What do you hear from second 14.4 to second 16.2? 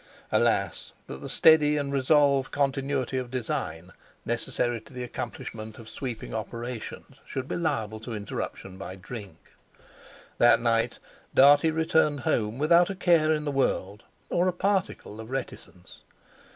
a particle of reticence.